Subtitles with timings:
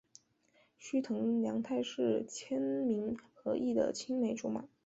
[0.79, 4.67] 须藤良太是千明和义的青梅竹马。